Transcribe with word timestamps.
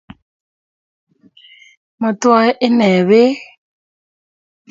Matwae 2.01 2.49
inne 2.65 2.89
beek 3.09 3.37